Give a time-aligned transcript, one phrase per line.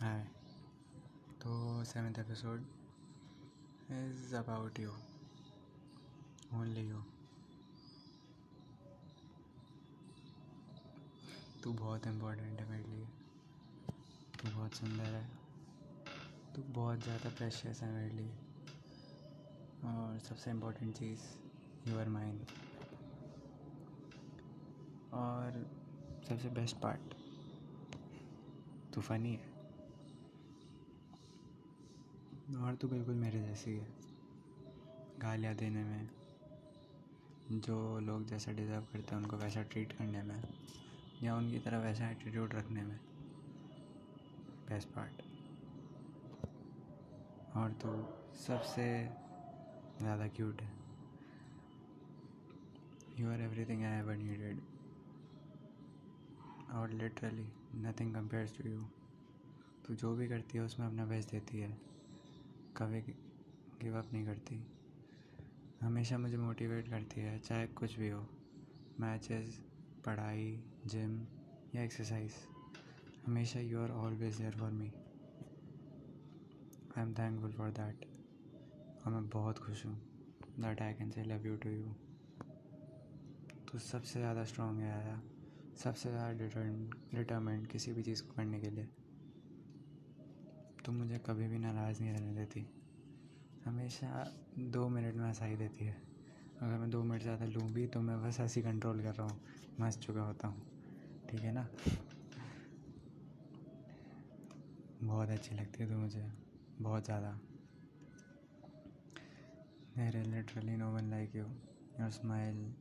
[0.00, 0.20] हाय
[1.42, 1.52] तो
[1.84, 2.64] seventh episode
[3.92, 4.90] is about you
[6.60, 7.02] only you
[11.64, 13.06] तू बहुत इम्पोर्टेंट है मेरे लिए.
[14.40, 15.24] तू बहुत सुंदर है.
[16.54, 18.32] तू बहुत ज़्यादा प्रेशियस है मेरे लिए.
[19.84, 21.28] और सबसे इम्पोर्टेंट चीज़
[21.88, 22.44] यू आर माइन
[25.14, 25.64] और
[26.28, 27.14] सबसे बेस्ट पार्ट
[28.94, 29.51] तू फनी है.
[32.52, 33.86] और तो बिल्कुल मेरे जैसी है।
[35.18, 36.08] गालियाँ देने में,
[37.48, 40.42] जो लोग जैसा डिज़र्व करते हैं, उनको वैसा ट्रीट करने में,
[41.20, 42.98] या उनकी तरह वैसा एटीट्यूड रखने में
[44.68, 45.22] बेस्ट पार्ट
[47.54, 47.90] और तो
[48.38, 48.86] सबसे
[49.98, 50.70] ज़्यादा क्यूट है।
[53.18, 54.60] You are everything I ever needed
[56.72, 58.84] और literally nothing compares to you
[59.84, 61.76] तो जो भी करती है, उसमें अपना बेस्ट देती है।
[62.82, 63.00] कभी
[63.80, 64.64] गिव अप नहीं करती।
[65.80, 68.26] हमेशा मुझे मोटिवेट करती है, चाहे कुछ भी हो।
[68.98, 69.60] मैचेस
[70.04, 71.18] पढ़ाई जिम
[71.72, 72.34] या एक्सरसाइज
[73.26, 74.92] हमेशा you are always there for me
[76.90, 78.04] I am thankful for that
[79.04, 79.96] और मैं बहुत खुश हूँ।
[80.56, 81.94] That I can say love you to you
[83.68, 85.20] तो सबसे ज़्यादा स्ट्रॉन्ग है आया
[85.76, 86.32] सबसे ज़्यादा
[87.12, 88.88] डिटर्मेंट किसी भी चीज़ को करने के लिए।
[90.84, 92.66] तुम मुझे कभी भी नाराज़ नहीं रहने देती।
[93.64, 94.24] हमेशा
[94.58, 95.96] दो मिनट में हंसाई देती है।
[96.60, 99.38] अगर मैं दो मिनट ज़्यादा लूँ भी तो मैं बस हँसी कंट्रोल कर रहा हूँ।
[99.80, 100.62] मैं चुका होता हूँ।
[101.28, 101.66] ठीक है ना?
[105.00, 106.24] बहुत अच्छी लगती है तो मुझे।
[106.78, 107.38] बहुत ज़्यादा।
[109.96, 111.44] मेरे literally no one like you
[112.00, 112.74] your smile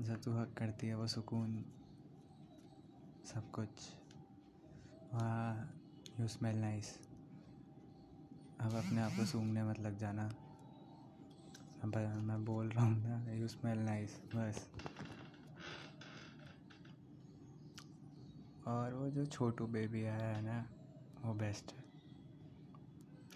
[0.00, 1.64] जब तू हक करती है वो सुकून
[3.24, 3.88] सब कुछ।
[5.14, 5.79] वहाँ।
[6.20, 6.88] You smell nice.
[8.60, 10.24] अब अपने आप को सूंघने मत लग जाना।
[11.84, 14.58] अब मैं बोल रहा हूँ ना यू स्मेल नाइस बस।
[18.66, 20.58] और वो जो छोटू बेबी आया है ना,
[21.24, 21.84] वो बेस्ट है।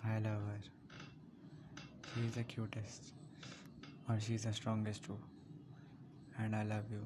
[0.04, 5.18] I love her she is the cutest और she is the strongest too
[6.40, 7.00] and I love you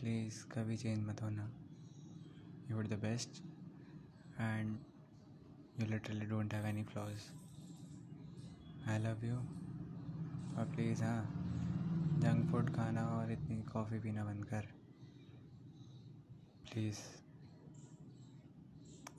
[0.00, 1.50] please कभी चेंज मत होना।
[2.70, 3.42] You are the best
[4.38, 4.78] and
[5.78, 7.30] you literally don't have any flaws.
[8.86, 9.38] I love you.
[10.58, 11.22] और please हाँ
[12.22, 14.68] junk food खाना और इतनी coffee पीना बंद कर।
[16.72, 17.00] Please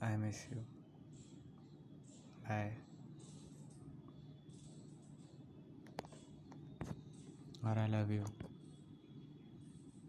[0.04, 0.60] I miss you
[2.48, 2.76] bye
[7.64, 8.47] और आई लव यू